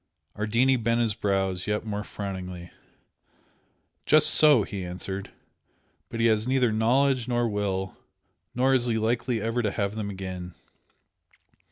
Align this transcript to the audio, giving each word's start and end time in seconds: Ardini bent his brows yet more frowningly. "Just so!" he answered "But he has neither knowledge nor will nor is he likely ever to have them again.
Ardini 0.35 0.77
bent 0.83 0.99
his 0.99 1.13
brows 1.13 1.67
yet 1.67 1.85
more 1.85 2.03
frowningly. 2.03 2.71
"Just 4.07 4.31
so!" 4.31 4.63
he 4.63 4.83
answered 4.83 5.29
"But 6.09 6.19
he 6.19 6.25
has 6.25 6.47
neither 6.47 6.71
knowledge 6.71 7.27
nor 7.27 7.47
will 7.47 7.95
nor 8.55 8.73
is 8.73 8.87
he 8.87 8.97
likely 8.97 9.39
ever 9.43 9.61
to 9.61 9.69
have 9.69 9.93
them 9.93 10.09
again. 10.09 10.55